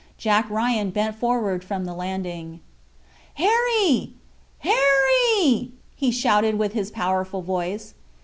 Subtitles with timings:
[0.17, 2.59] Jack Ryan bent forward from the landing.
[3.35, 4.13] "Harry!
[4.57, 7.93] Harry!" he shouted with his powerful voice.